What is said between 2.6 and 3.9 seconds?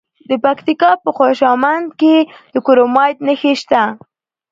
کرومایټ نښې شته.